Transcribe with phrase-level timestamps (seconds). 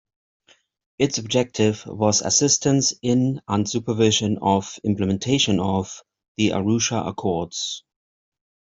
[0.97, 6.01] Its objective was assistance in and supervision of implementation of
[6.37, 7.83] the Arusha Accords.